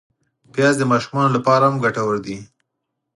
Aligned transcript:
پیاز 0.53 0.75
د 0.79 0.83
ماشومانو 0.91 1.33
له 1.35 1.39
پاره 1.47 1.65
هم 1.69 1.75
ګټور 1.83 2.15
دی 2.25 2.37